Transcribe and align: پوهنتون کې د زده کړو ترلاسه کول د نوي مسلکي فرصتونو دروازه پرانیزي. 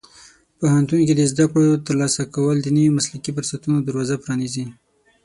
پوهنتون 0.59 1.01
کې 1.07 1.13
د 1.17 1.21
زده 1.31 1.45
کړو 1.51 1.83
ترلاسه 1.87 2.21
کول 2.35 2.57
د 2.61 2.67
نوي 2.75 2.91
مسلکي 2.97 3.31
فرصتونو 3.35 3.77
دروازه 3.87 4.15
پرانیزي. 4.23 4.65